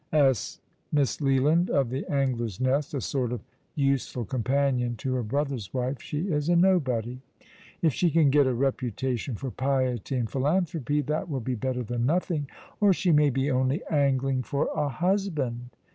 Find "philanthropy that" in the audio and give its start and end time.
10.27-11.29